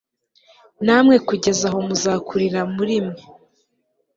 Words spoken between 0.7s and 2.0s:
namwe kugeza aho